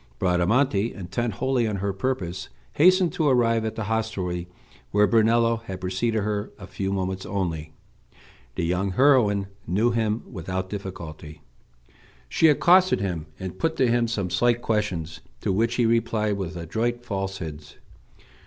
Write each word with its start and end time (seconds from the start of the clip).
Bradamante, 0.17 0.91
intent 0.95 1.33
wholly 1.35 1.67
on 1.67 1.75
her 1.75 1.93
purpose, 1.93 2.49
hastened 2.73 3.13
to 3.13 3.27
arrive 3.29 3.63
at 3.63 3.75
the 3.75 3.83
hostelry, 3.83 4.47
where 4.89 5.05
Brunello 5.05 5.57
had 5.65 5.79
preceded 5.79 6.23
her 6.23 6.51
a 6.57 6.65
few 6.65 6.91
moments 6.91 7.23
only. 7.23 7.73
The 8.55 8.65
young 8.65 8.93
heroine 8.93 9.45
knew 9.67 9.91
him 9.91 10.23
without 10.25 10.71
difficulty. 10.71 11.43
She 12.27 12.47
accosted 12.47 12.99
him, 12.99 13.27
and 13.39 13.59
put 13.59 13.75
to 13.75 13.87
him 13.91 14.07
some 14.07 14.31
slight 14.31 14.63
questions, 14.63 15.19
to 15.41 15.51
which 15.53 15.75
he 15.75 15.85
replied 15.85 16.35
with 16.35 16.55
adroit 16.57 17.05
falsehoods. 17.05 17.77